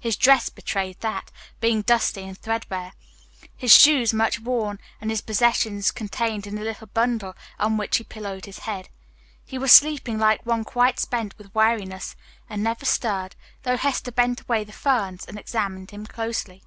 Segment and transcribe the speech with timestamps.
[0.00, 1.30] His dress betrayed that,
[1.60, 2.94] being dusty and threadbare,
[3.54, 8.04] his shoes much worn, and his possessions contained in the little bundle on which he
[8.04, 8.88] pillowed his head.
[9.44, 12.16] He was sleeping like one quite spent with weariness,
[12.48, 16.62] and never stirred, though Hester bent away the ferns and examined him closely.